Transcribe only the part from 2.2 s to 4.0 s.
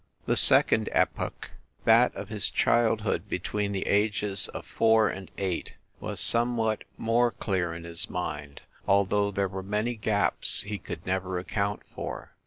his childhood between the